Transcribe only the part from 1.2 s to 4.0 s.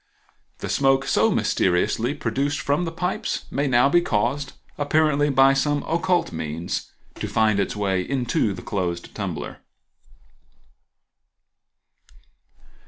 mysteriously produced from the pipes may now